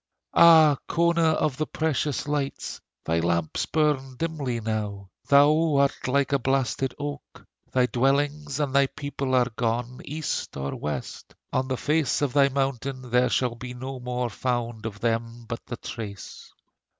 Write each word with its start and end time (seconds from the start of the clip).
Ah, 0.33 0.77
Cona 0.87 1.33
of 1.33 1.57
the 1.57 1.67
precious 1.67 2.27
lights, 2.27 2.81
Thy 3.05 3.19
lamps 3.19 3.67
burn 3.67 4.15
dimly 4.15 4.59
now: 4.59 5.11
Thou 5.27 5.75
art 5.75 6.07
like 6.07 6.33
a 6.33 6.39
blasted 6.39 6.95
oak: 6.97 7.45
Thy 7.71 7.85
dwellings 7.85 8.59
and 8.59 8.73
thy 8.73 8.87
people 8.87 9.35
are 9.35 9.51
gone 9.55 9.99
East 10.03 10.57
or 10.57 10.75
west; 10.75 11.35
on 11.53 11.67
the 11.67 11.77
face 11.77 12.23
of 12.23 12.33
thy 12.33 12.49
mountain, 12.49 13.11
There 13.11 13.29
shall 13.29 13.53
be 13.53 13.75
no 13.75 13.99
more 13.99 14.31
found 14.31 14.87
of 14.87 15.01
them 15.01 15.45
but 15.47 15.63
the 15.67 15.77
trace! 15.77 16.51